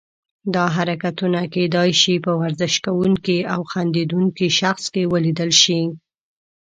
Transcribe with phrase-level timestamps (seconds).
[0.55, 5.81] دا حرکتونه کیدای شي په ورزش کوونکي او خندیدونکي شخص کې ولیدل شي.